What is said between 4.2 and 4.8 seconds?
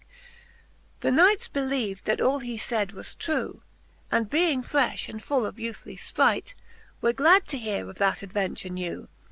being